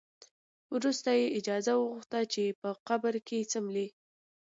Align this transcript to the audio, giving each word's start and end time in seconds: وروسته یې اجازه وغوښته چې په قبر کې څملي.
وروسته 0.75 1.09
یې 1.19 1.27
اجازه 1.39 1.73
وغوښته 1.75 2.19
چې 2.33 2.43
په 2.61 2.69
قبر 2.87 3.13
کې 3.27 3.39
څملي. 3.51 3.87